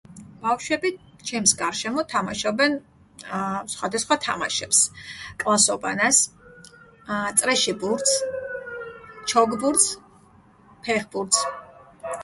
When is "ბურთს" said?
7.85-8.17